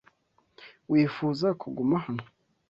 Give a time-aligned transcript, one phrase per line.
[0.91, 2.23] Wifuza kuguma hano?